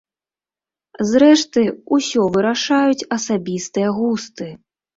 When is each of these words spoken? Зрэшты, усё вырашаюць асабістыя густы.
Зрэшты, 1.09 1.61
усё 1.99 2.21
вырашаюць 2.37 3.07
асабістыя 3.19 3.95
густы. 4.03 4.53